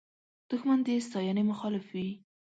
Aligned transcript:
دښمن 0.49 0.79
د 0.85 0.87
ستاینې 1.07 1.43
مخالف 1.51 1.85
وي 1.93 2.09